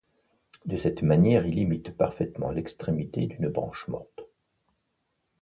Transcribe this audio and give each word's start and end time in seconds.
De 0.65 0.77
cette 0.77 1.03
manière, 1.03 1.45
il 1.45 1.59
imite 1.59 1.95
parfaitement 1.95 2.49
l'extrémité 2.49 3.27
d'une 3.27 3.49
branche 3.49 3.87
morte. 3.87 4.23